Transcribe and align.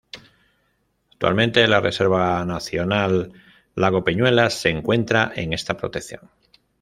Actualmente 1.11 1.67
la 1.67 1.79
Reserva 1.79 2.43
Nacional 2.43 3.33
Lago 3.75 4.03
Peñuelas 4.03 4.55
se 4.55 4.69
encuentra 4.69 5.31
en 5.35 5.53
esta 5.53 5.77
protección. 5.77 6.31